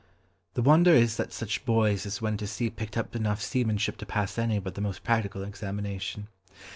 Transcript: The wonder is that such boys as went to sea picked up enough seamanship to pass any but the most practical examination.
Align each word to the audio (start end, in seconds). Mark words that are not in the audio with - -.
The 0.55 0.63
wonder 0.63 0.91
is 0.95 1.17
that 1.17 1.31
such 1.31 1.63
boys 1.63 2.07
as 2.07 2.23
went 2.23 2.39
to 2.39 2.47
sea 2.47 2.71
picked 2.71 2.97
up 2.97 3.15
enough 3.15 3.39
seamanship 3.39 3.97
to 3.97 4.05
pass 4.07 4.39
any 4.39 4.57
but 4.57 4.73
the 4.73 4.81
most 4.81 5.03
practical 5.03 5.43
examination. 5.43 6.27